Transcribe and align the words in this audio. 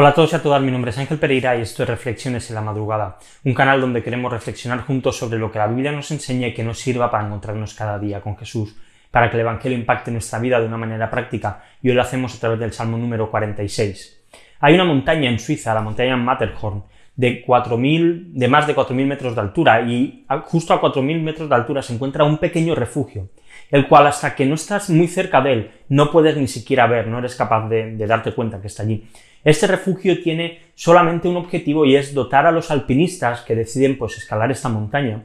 Hola 0.00 0.10
a 0.10 0.14
todos 0.14 0.32
y 0.32 0.36
a 0.36 0.42
todas, 0.42 0.62
mi 0.62 0.70
nombre 0.70 0.92
es 0.92 0.98
Ángel 0.98 1.18
Pereira 1.18 1.56
y 1.56 1.62
esto 1.62 1.82
es 1.82 1.88
Reflexiones 1.88 2.48
en 2.50 2.54
la 2.54 2.60
Madrugada, 2.60 3.18
un 3.44 3.52
canal 3.52 3.80
donde 3.80 4.00
queremos 4.00 4.32
reflexionar 4.32 4.82
juntos 4.82 5.16
sobre 5.16 5.40
lo 5.40 5.50
que 5.50 5.58
la 5.58 5.66
Biblia 5.66 5.90
nos 5.90 6.12
enseña 6.12 6.46
y 6.46 6.54
que 6.54 6.62
nos 6.62 6.78
sirva 6.78 7.10
para 7.10 7.26
encontrarnos 7.26 7.74
cada 7.74 7.98
día 7.98 8.20
con 8.20 8.36
Jesús, 8.36 8.76
para 9.10 9.28
que 9.28 9.36
el 9.36 9.40
Evangelio 9.40 9.76
impacte 9.76 10.12
nuestra 10.12 10.38
vida 10.38 10.60
de 10.60 10.66
una 10.66 10.76
manera 10.76 11.10
práctica 11.10 11.64
y 11.82 11.88
hoy 11.88 11.96
lo 11.96 12.02
hacemos 12.02 12.32
a 12.32 12.38
través 12.38 12.60
del 12.60 12.72
Salmo 12.72 12.96
número 12.96 13.28
46. 13.28 14.24
Hay 14.60 14.74
una 14.74 14.84
montaña 14.84 15.30
en 15.30 15.40
Suiza, 15.40 15.74
la 15.74 15.82
montaña 15.82 16.16
Matterhorn, 16.16 16.84
de, 17.16 17.44
4.000, 17.44 18.34
de 18.34 18.46
más 18.46 18.68
de 18.68 18.76
4.000 18.76 19.04
metros 19.04 19.34
de 19.34 19.40
altura 19.40 19.82
y 19.82 20.24
justo 20.44 20.74
a 20.74 20.80
4.000 20.80 21.20
metros 21.20 21.48
de 21.48 21.56
altura 21.56 21.82
se 21.82 21.92
encuentra 21.92 22.22
un 22.22 22.38
pequeño 22.38 22.76
refugio, 22.76 23.30
el 23.70 23.86
cual 23.88 24.06
hasta 24.06 24.34
que 24.34 24.46
no 24.46 24.54
estás 24.54 24.90
muy 24.90 25.08
cerca 25.08 25.40
de 25.40 25.52
él 25.52 25.70
no 25.88 26.10
puedes 26.10 26.36
ni 26.36 26.48
siquiera 26.48 26.86
ver, 26.86 27.06
no 27.06 27.18
eres 27.18 27.34
capaz 27.34 27.68
de, 27.68 27.96
darte 27.96 28.32
cuenta 28.32 28.60
que 28.60 28.66
está 28.66 28.82
allí. 28.82 29.08
Este 29.44 29.66
refugio 29.66 30.22
tiene 30.22 30.60
solamente 30.74 31.28
un 31.28 31.36
objetivo 31.36 31.84
y 31.84 31.96
es 31.96 32.12
dotar 32.12 32.46
a 32.46 32.52
los 32.52 32.70
alpinistas 32.70 33.42
que 33.42 33.54
deciden 33.54 33.96
pues 33.96 34.16
escalar 34.16 34.50
esta 34.50 34.68
montaña 34.68 35.24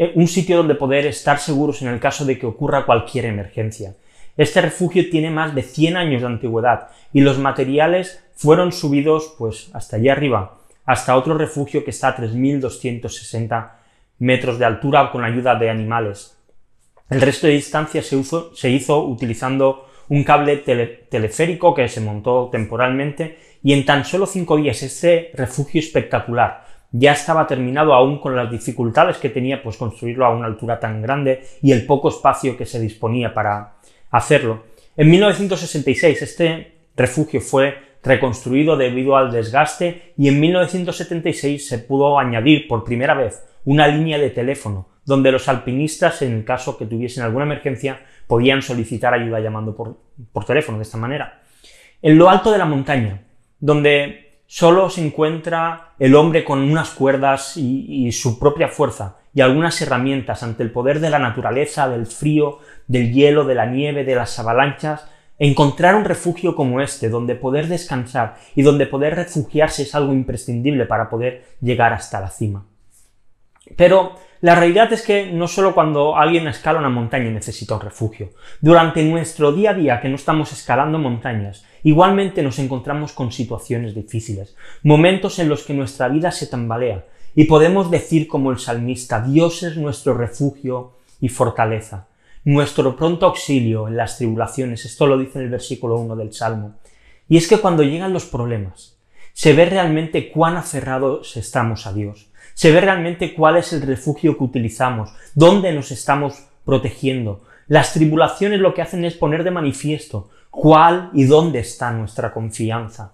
eh, 0.00 0.12
un 0.14 0.28
sitio 0.28 0.58
donde 0.58 0.76
poder 0.76 1.06
estar 1.06 1.40
seguros 1.40 1.82
en 1.82 1.88
el 1.88 1.98
caso 1.98 2.24
de 2.24 2.38
que 2.38 2.46
ocurra 2.46 2.86
cualquier 2.86 3.24
emergencia. 3.24 3.96
Este 4.36 4.60
refugio 4.60 5.10
tiene 5.10 5.28
más 5.30 5.56
de 5.56 5.62
100 5.62 5.96
años 5.96 6.20
de 6.20 6.28
antigüedad 6.28 6.90
y 7.12 7.20
los 7.20 7.40
materiales 7.40 8.24
fueron 8.36 8.70
subidos 8.70 9.34
pues 9.36 9.70
hasta 9.72 9.96
allá 9.96 10.12
arriba, 10.12 10.58
hasta 10.86 11.16
otro 11.16 11.36
refugio 11.36 11.82
que 11.82 11.90
está 11.90 12.10
a 12.10 12.16
3.260 12.16 13.72
metros 14.20 14.60
de 14.60 14.64
altura 14.64 15.10
con 15.10 15.24
ayuda 15.24 15.56
de 15.56 15.68
animales. 15.68 16.37
El 17.10 17.22
resto 17.22 17.46
de 17.46 17.54
distancia 17.54 18.02
se, 18.02 18.70
hizo 18.70 19.06
utilizando 19.06 19.86
un 20.10 20.24
cable 20.24 20.58
teleférico 20.58 21.74
que 21.74 21.88
se 21.88 22.02
montó 22.02 22.50
temporalmente 22.52 23.38
y 23.62 23.72
en 23.72 23.86
tan 23.86 24.04
solo 24.04 24.26
cinco 24.26 24.58
días 24.58 24.82
este 24.82 25.30
refugio 25.34 25.80
espectacular 25.80 26.66
ya 26.90 27.12
estaba 27.12 27.46
terminado 27.46 27.94
aún 27.94 28.18
con 28.18 28.36
las 28.36 28.50
dificultades 28.50 29.16
que 29.16 29.30
tenía 29.30 29.62
pues 29.62 29.78
construirlo 29.78 30.26
a 30.26 30.34
una 30.34 30.46
altura 30.46 30.78
tan 30.80 31.00
grande 31.00 31.44
y 31.62 31.72
el 31.72 31.86
poco 31.86 32.10
espacio 32.10 32.56
que 32.56 32.66
se 32.66 32.80
disponía 32.80 33.32
para 33.32 33.76
hacerlo. 34.10 34.64
En 34.94 35.10
1966 35.10 36.22
este 36.22 36.72
refugio 36.94 37.40
fue 37.40 37.74
reconstruido 38.02 38.76
debido 38.76 39.16
al 39.16 39.32
desgaste 39.32 40.12
y 40.18 40.28
en 40.28 40.40
1976 40.40 41.68
se 41.68 41.78
pudo 41.78 42.18
añadir 42.18 42.68
por 42.68 42.84
primera 42.84 43.14
vez 43.14 43.44
una 43.64 43.88
línea 43.88 44.18
de 44.18 44.30
teléfono 44.30 44.97
donde 45.08 45.32
los 45.32 45.48
alpinistas, 45.48 46.20
en 46.20 46.34
el 46.34 46.44
caso 46.44 46.76
que 46.76 46.84
tuviesen 46.84 47.24
alguna 47.24 47.46
emergencia, 47.46 47.98
podían 48.26 48.60
solicitar 48.60 49.14
ayuda 49.14 49.40
llamando 49.40 49.74
por, 49.74 50.44
teléfono 50.44 50.76
de 50.76 50.82
esta 50.82 50.98
manera. 50.98 51.40
En 52.02 52.18
lo 52.18 52.28
alto 52.28 52.52
de 52.52 52.58
la 52.58 52.66
montaña, 52.66 53.22
donde 53.58 54.42
solo 54.46 54.90
se 54.90 55.02
encuentra 55.02 55.92
el 55.98 56.14
hombre 56.14 56.44
con 56.44 56.58
unas 56.58 56.90
cuerdas 56.90 57.56
y, 57.56 58.06
y, 58.06 58.12
su 58.12 58.38
propia 58.38 58.68
fuerza 58.68 59.16
y 59.32 59.40
algunas 59.40 59.80
herramientas 59.80 60.42
ante 60.42 60.62
el 60.62 60.72
poder 60.72 61.00
de 61.00 61.08
la 61.08 61.18
naturaleza, 61.18 61.88
del 61.88 62.04
frío, 62.04 62.58
del 62.86 63.10
hielo, 63.10 63.46
de 63.46 63.54
la 63.54 63.64
nieve, 63.64 64.04
de 64.04 64.14
las 64.14 64.38
avalanchas, 64.38 65.08
encontrar 65.38 65.94
un 65.94 66.04
refugio 66.04 66.54
como 66.54 66.82
este, 66.82 67.08
donde 67.08 67.34
poder 67.34 67.68
descansar 67.68 68.36
y 68.54 68.60
donde 68.60 68.86
poder 68.86 69.14
refugiarse 69.14 69.84
es 69.84 69.94
algo 69.94 70.12
imprescindible 70.12 70.84
para 70.84 71.08
poder 71.08 71.44
llegar 71.62 71.94
hasta 71.94 72.20
la 72.20 72.28
cima. 72.28 72.66
Pero 73.76 74.14
la 74.40 74.54
realidad 74.54 74.92
es 74.92 75.02
que 75.02 75.32
no 75.32 75.48
solo 75.48 75.74
cuando 75.74 76.16
alguien 76.16 76.46
escala 76.46 76.78
una 76.78 76.88
montaña 76.88 77.28
necesita 77.30 77.74
un 77.74 77.80
refugio. 77.80 78.30
Durante 78.60 79.02
nuestro 79.02 79.50
día 79.50 79.70
a 79.70 79.74
día 79.74 80.00
que 80.00 80.08
no 80.08 80.14
estamos 80.14 80.52
escalando 80.52 80.98
montañas, 80.98 81.64
igualmente 81.82 82.42
nos 82.44 82.60
encontramos 82.60 83.12
con 83.12 83.32
situaciones 83.32 83.96
difíciles, 83.96 84.54
momentos 84.84 85.40
en 85.40 85.48
los 85.48 85.64
que 85.64 85.74
nuestra 85.74 86.08
vida 86.08 86.30
se 86.30 86.46
tambalea, 86.46 87.04
y 87.34 87.44
podemos 87.44 87.90
decir 87.90 88.28
como 88.28 88.52
el 88.52 88.58
salmista, 88.58 89.20
Dios 89.20 89.64
es 89.64 89.76
nuestro 89.76 90.14
refugio 90.14 90.92
y 91.20 91.28
fortaleza, 91.28 92.06
nuestro 92.44 92.96
pronto 92.96 93.26
auxilio 93.26 93.88
en 93.88 93.96
las 93.96 94.18
tribulaciones. 94.18 94.84
Esto 94.84 95.06
lo 95.06 95.18
dice 95.18 95.38
en 95.38 95.46
el 95.46 95.50
versículo 95.50 95.96
1 95.98 96.16
del 96.16 96.32
Salmo. 96.32 96.76
Y 97.28 97.36
es 97.36 97.48
que 97.48 97.58
cuando 97.58 97.82
llegan 97.82 98.12
los 98.12 98.24
problemas, 98.24 98.96
se 99.32 99.52
ve 99.52 99.66
realmente 99.66 100.30
cuán 100.30 100.56
aferrados 100.56 101.36
estamos 101.36 101.86
a 101.86 101.92
Dios 101.92 102.28
se 102.58 102.72
ve 102.72 102.80
realmente 102.80 103.34
cuál 103.34 103.56
es 103.56 103.72
el 103.72 103.82
refugio 103.82 104.36
que 104.36 104.42
utilizamos, 104.42 105.14
dónde 105.36 105.72
nos 105.72 105.92
estamos 105.92 106.48
protegiendo. 106.64 107.44
Las 107.68 107.92
tribulaciones 107.92 108.58
lo 108.58 108.74
que 108.74 108.82
hacen 108.82 109.04
es 109.04 109.14
poner 109.14 109.44
de 109.44 109.52
manifiesto 109.52 110.30
cuál 110.50 111.10
y 111.14 111.22
dónde 111.22 111.60
está 111.60 111.92
nuestra 111.92 112.32
confianza. 112.32 113.12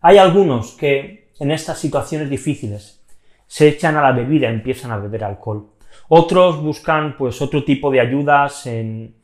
Hay 0.00 0.18
algunos 0.18 0.76
que 0.76 1.26
en 1.40 1.50
estas 1.50 1.80
situaciones 1.80 2.30
difíciles 2.30 3.02
se 3.48 3.66
echan 3.66 3.96
a 3.96 4.00
la 4.00 4.12
bebida, 4.12 4.48
empiezan 4.48 4.92
a 4.92 4.98
beber 4.98 5.24
alcohol. 5.24 5.70
Otros 6.06 6.62
buscan 6.62 7.16
pues 7.18 7.42
otro 7.42 7.64
tipo 7.64 7.90
de 7.90 7.98
ayudas 7.98 8.64
en, 8.66 9.16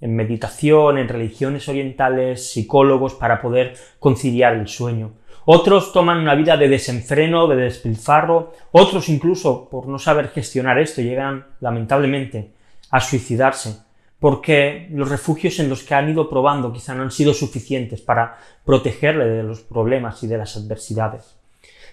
en 0.00 0.16
meditación, 0.16 0.96
en 0.96 1.06
religiones 1.06 1.68
orientales, 1.68 2.50
psicólogos 2.50 3.12
para 3.12 3.42
poder 3.42 3.74
conciliar 3.98 4.54
el 4.54 4.68
sueño. 4.68 5.10
Otros 5.50 5.94
toman 5.94 6.18
una 6.18 6.34
vida 6.34 6.58
de 6.58 6.68
desenfreno, 6.68 7.46
de 7.46 7.56
despilfarro, 7.56 8.52
otros 8.70 9.08
incluso 9.08 9.66
por 9.70 9.88
no 9.88 9.98
saber 9.98 10.28
gestionar 10.28 10.78
esto 10.78 11.00
llegan 11.00 11.46
lamentablemente 11.60 12.52
a 12.90 13.00
suicidarse, 13.00 13.78
porque 14.20 14.88
los 14.90 15.08
refugios 15.08 15.58
en 15.58 15.70
los 15.70 15.84
que 15.84 15.94
han 15.94 16.10
ido 16.10 16.28
probando 16.28 16.70
quizá 16.70 16.94
no 16.94 17.02
han 17.02 17.10
sido 17.10 17.32
suficientes 17.32 18.02
para 18.02 18.36
protegerle 18.62 19.24
de 19.24 19.42
los 19.42 19.60
problemas 19.60 20.22
y 20.22 20.26
de 20.26 20.36
las 20.36 20.54
adversidades. 20.54 21.38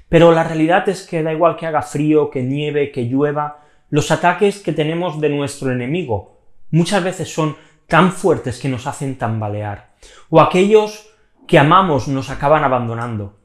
Pero 0.09 0.33
la 0.33 0.44
realidad 0.44 0.89
es 0.89 1.07
que 1.07 1.23
da 1.23 1.31
igual 1.31 1.55
que 1.55 1.65
haga 1.65 1.81
frío, 1.81 2.29
que 2.29 2.44
nieve, 2.44 2.91
que 2.91 3.05
llueva, 3.05 3.61
los 3.89 4.11
ataques 4.11 4.59
que 4.59 4.73
tenemos 4.73 5.21
de 5.21 5.29
nuestro 5.29 5.71
enemigo 5.71 6.41
muchas 6.71 7.01
veces 7.01 7.33
son 7.33 7.55
tan 7.88 8.11
fuertes 8.11 8.59
que 8.59 8.67
nos 8.67 8.85
hacen 8.85 9.17
tambalear, 9.17 9.91
o 10.29 10.41
aquellos 10.41 11.09
que 11.47 11.57
amamos 11.57 12.09
nos 12.09 12.29
acaban 12.29 12.65
abandonando, 12.65 13.44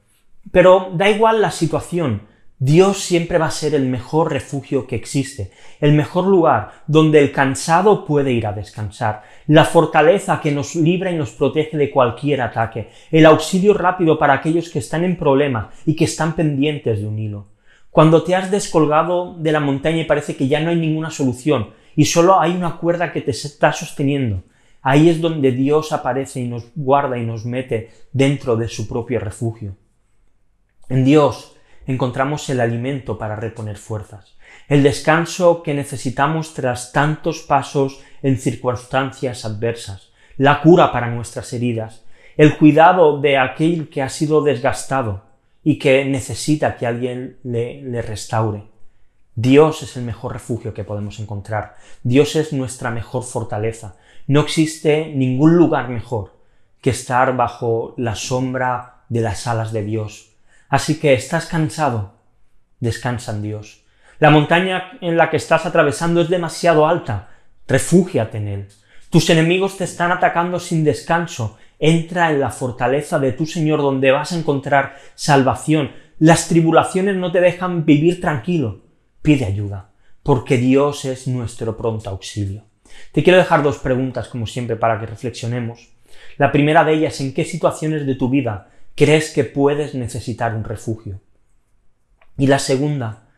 pero 0.51 0.91
da 0.93 1.09
igual 1.09 1.41
la 1.41 1.51
situación, 1.51 2.23
Dios 2.63 2.99
siempre 2.99 3.39
va 3.39 3.47
a 3.47 3.51
ser 3.51 3.73
el 3.73 3.87
mejor 3.87 4.31
refugio 4.31 4.85
que 4.85 4.95
existe, 4.95 5.49
el 5.79 5.93
mejor 5.93 6.27
lugar 6.27 6.83
donde 6.85 7.17
el 7.17 7.31
cansado 7.31 8.05
puede 8.05 8.33
ir 8.33 8.45
a 8.45 8.53
descansar, 8.53 9.23
la 9.47 9.65
fortaleza 9.65 10.39
que 10.41 10.51
nos 10.51 10.75
libra 10.75 11.11
y 11.11 11.15
nos 11.15 11.31
protege 11.31 11.75
de 11.75 11.89
cualquier 11.89 12.39
ataque, 12.41 12.89
el 13.09 13.25
auxilio 13.25 13.73
rápido 13.73 14.19
para 14.19 14.33
aquellos 14.33 14.69
que 14.69 14.77
están 14.77 15.03
en 15.03 15.17
problemas 15.17 15.73
y 15.87 15.95
que 15.95 16.05
están 16.05 16.35
pendientes 16.35 16.99
de 16.99 17.07
un 17.07 17.17
hilo. 17.17 17.47
Cuando 17.89 18.21
te 18.21 18.35
has 18.35 18.51
descolgado 18.51 19.33
de 19.39 19.51
la 19.51 19.59
montaña 19.59 19.97
y 19.97 20.05
parece 20.05 20.35
que 20.35 20.47
ya 20.47 20.59
no 20.59 20.69
hay 20.69 20.75
ninguna 20.75 21.09
solución 21.09 21.71
y 21.95 22.05
solo 22.05 22.39
hay 22.39 22.55
una 22.55 22.77
cuerda 22.77 23.11
que 23.11 23.21
te 23.21 23.31
está 23.31 23.73
sosteniendo, 23.73 24.43
ahí 24.83 25.09
es 25.09 25.19
donde 25.19 25.51
Dios 25.51 25.91
aparece 25.93 26.39
y 26.41 26.47
nos 26.47 26.67
guarda 26.75 27.17
y 27.17 27.25
nos 27.25 27.43
mete 27.43 27.89
dentro 28.13 28.55
de 28.55 28.67
su 28.67 28.87
propio 28.87 29.19
refugio. 29.19 29.77
En 30.91 31.05
Dios 31.05 31.55
encontramos 31.87 32.49
el 32.49 32.59
alimento 32.59 33.17
para 33.17 33.37
reponer 33.37 33.77
fuerzas, 33.77 34.35
el 34.67 34.83
descanso 34.83 35.63
que 35.63 35.73
necesitamos 35.73 36.53
tras 36.53 36.91
tantos 36.91 37.43
pasos 37.43 38.01
en 38.21 38.37
circunstancias 38.37 39.45
adversas, 39.45 40.09
la 40.35 40.61
cura 40.61 40.91
para 40.91 41.09
nuestras 41.09 41.53
heridas, 41.53 42.03
el 42.35 42.57
cuidado 42.57 43.21
de 43.21 43.37
aquel 43.37 43.87
que 43.87 44.01
ha 44.01 44.09
sido 44.09 44.41
desgastado 44.43 45.23
y 45.63 45.79
que 45.79 46.03
necesita 46.03 46.75
que 46.75 46.87
alguien 46.87 47.37
le, 47.43 48.01
restaure. 48.01 48.63
Dios 49.33 49.83
es 49.83 49.95
el 49.95 50.03
mejor 50.03 50.33
refugio 50.33 50.73
que 50.73 50.83
podemos 50.83 51.21
encontrar. 51.21 51.77
Dios 52.03 52.35
es 52.35 52.51
nuestra 52.51 52.91
mejor 52.91 53.23
fortaleza. 53.23 53.95
No 54.27 54.41
existe 54.41 55.07
ningún 55.15 55.55
lugar 55.55 55.87
mejor 55.87 56.33
que 56.81 56.89
estar 56.89 57.37
bajo 57.37 57.93
la 57.95 58.15
sombra 58.15 59.05
de 59.07 59.21
las 59.21 59.47
alas 59.47 59.71
de 59.71 59.85
Dios, 59.85 60.30
Así 60.71 61.01
que 61.01 61.13
estás 61.13 61.47
cansado, 61.47 62.13
descansa 62.79 63.33
en 63.33 63.41
Dios. 63.41 63.83
La 64.19 64.29
montaña 64.29 64.93
en 65.01 65.17
la 65.17 65.29
que 65.29 65.35
estás 65.35 65.65
atravesando 65.65 66.21
es 66.21 66.29
demasiado 66.29 66.87
alta, 66.87 67.27
refúgiate 67.67 68.37
en 68.37 68.47
Él. 68.47 68.67
Tus 69.09 69.29
enemigos 69.29 69.75
te 69.75 69.83
están 69.83 70.13
atacando 70.13 70.61
sin 70.61 70.85
descanso, 70.85 71.57
entra 71.77 72.31
en 72.31 72.39
la 72.39 72.51
fortaleza 72.51 73.19
de 73.19 73.33
tu 73.33 73.45
Señor 73.45 73.81
donde 73.81 74.11
vas 74.11 74.31
a 74.31 74.37
encontrar 74.37 74.95
salvación. 75.13 75.91
Las 76.19 76.47
tribulaciones 76.47 77.17
no 77.17 77.33
te 77.33 77.41
dejan 77.41 77.83
vivir 77.83 78.21
tranquilo. 78.21 78.79
Pide 79.21 79.43
ayuda, 79.43 79.89
porque 80.23 80.55
Dios 80.55 81.03
es 81.03 81.27
nuestro 81.27 81.75
pronto 81.75 82.09
auxilio. 82.09 82.63
Te 83.11 83.23
quiero 83.23 83.39
dejar 83.39 83.61
dos 83.61 83.77
preguntas, 83.79 84.29
como 84.29 84.47
siempre, 84.47 84.77
para 84.77 84.97
que 85.01 85.05
reflexionemos. 85.05 85.89
La 86.37 86.49
primera 86.49 86.85
de 86.85 86.93
ellas, 86.93 87.19
¿en 87.19 87.33
qué 87.33 87.43
situaciones 87.43 88.05
de 88.05 88.15
tu 88.15 88.29
vida 88.29 88.69
crees 88.95 89.31
que 89.31 89.43
puedes 89.43 89.95
necesitar 89.95 90.55
un 90.55 90.63
refugio. 90.63 91.21
Y 92.37 92.47
la 92.47 92.59
segunda, 92.59 93.29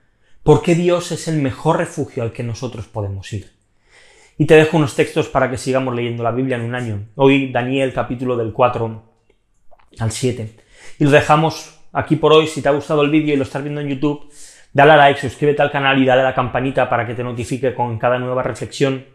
¿por 0.44 0.62
qué 0.62 0.76
Dios 0.76 1.12
es 1.12 1.28
el 1.28 1.42
mejor 1.42 1.78
refugio 1.78 2.24
al 2.24 2.32
que 2.32 2.44
nosotros 2.44 2.88
podemos 2.88 3.32
ir? 3.34 3.52
Y 4.38 4.46
te 4.46 4.56
dejo 4.56 4.78
unos 4.78 4.96
textos 4.96 5.30
para 5.30 5.50
que 5.50 5.58
sigamos 5.58 5.94
leyendo 5.96 6.24
la 6.24 6.32
Biblia 6.32 6.58
en 6.58 6.64
un 6.64 6.76
año. 6.76 7.08
Hoy 7.16 7.52
Daniel 7.52 7.94
capítulo 7.94 8.36
del 8.36 8.52
4 8.52 9.04
al 10.00 10.12
7. 10.12 10.56
Y 11.00 11.04
lo 11.04 11.12
dejamos 11.12 11.80
aquí 11.92 12.16
por 12.16 12.34
hoy. 12.34 12.48
Si 12.48 12.62
te 12.62 12.70
ha 12.70 12.72
gustado 12.72 13.04
el 13.04 13.12
vídeo 13.12 13.34
y 13.34 13.38
lo 13.38 13.44
estás 13.44 13.62
viendo 13.62 13.82
en 13.82 13.90
YouTube, 13.90 14.32
dale 14.74 14.94
a 14.94 14.98
like, 14.98 15.22
suscríbete 15.22 15.62
al 15.62 15.72
canal 15.72 16.02
y 16.02 16.06
dale 16.06 16.22
a 16.22 16.26
la 16.26 16.36
campanita 16.36 16.90
para 16.90 17.06
que 17.06 17.14
te 17.14 17.24
notifique 17.24 17.76
con 17.76 18.00
cada 18.00 18.18
nueva 18.18 18.42
reflexión. 18.42 19.06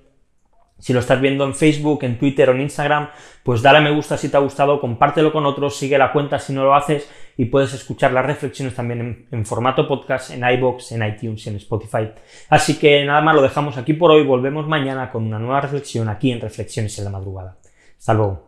Si 0.78 0.92
lo 0.92 1.00
estás 1.00 1.20
viendo 1.20 1.44
en 1.44 1.54
Facebook, 1.54 2.04
en 2.04 2.18
Twitter 2.18 2.48
o 2.48 2.52
en 2.52 2.60
Instagram, 2.60 3.10
pues 3.42 3.62
dale 3.62 3.78
a 3.78 3.80
me 3.80 3.90
gusta 3.90 4.16
si 4.16 4.28
te 4.28 4.36
ha 4.36 4.40
gustado, 4.40 4.80
compártelo 4.80 5.32
con 5.32 5.44
otros, 5.44 5.76
sigue 5.76 5.98
la 5.98 6.12
cuenta 6.12 6.38
si 6.38 6.52
no 6.52 6.64
lo 6.64 6.74
haces 6.74 7.10
y 7.36 7.46
puedes 7.46 7.72
escuchar 7.74 8.12
las 8.12 8.24
reflexiones 8.24 8.74
también 8.74 9.00
en, 9.00 9.26
en 9.30 9.46
formato 9.46 9.88
podcast, 9.88 10.30
en 10.30 10.48
iBox, 10.48 10.92
en 10.92 11.06
iTunes 11.06 11.46
y 11.46 11.50
en 11.50 11.56
Spotify. 11.56 12.10
Así 12.48 12.78
que 12.78 13.04
nada 13.04 13.20
más 13.20 13.34
lo 13.34 13.42
dejamos 13.42 13.76
aquí 13.76 13.94
por 13.94 14.10
hoy, 14.10 14.24
volvemos 14.24 14.66
mañana 14.68 15.10
con 15.10 15.24
una 15.24 15.38
nueva 15.38 15.60
reflexión 15.60 16.08
aquí 16.08 16.30
en 16.30 16.40
Reflexiones 16.40 16.98
en 16.98 17.04
la 17.04 17.10
Madrugada. 17.10 17.56
Hasta 17.98 18.14
luego. 18.14 18.47